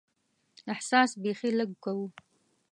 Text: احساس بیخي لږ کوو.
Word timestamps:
احساس 0.73 1.09
بیخي 1.21 1.49
لږ 1.59 1.71
کوو. 1.83 2.07